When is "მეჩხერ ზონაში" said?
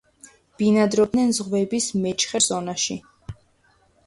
2.07-2.99